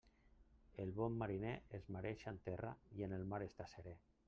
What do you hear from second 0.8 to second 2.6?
El bon mariner es mareja en